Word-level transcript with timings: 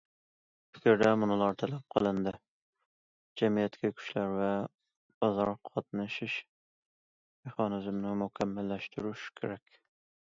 پىكىردە 0.75 1.09
مۇنۇلار 1.23 1.57
تەلەپ 1.63 1.83
قىلىندى: 1.97 2.31
جەمئىيەتتىكى 3.41 3.91
كۈچلەر 3.99 4.33
ۋە 4.39 4.47
بازار 5.25 5.51
قاتنىشىش 5.69 6.39
مېخانىزمىنى 7.49 8.15
مۇكەممەللەشتۈرۈش 8.23 9.27
كېرەك. 9.41 9.79